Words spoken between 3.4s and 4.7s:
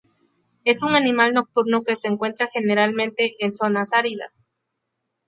zonas áridas.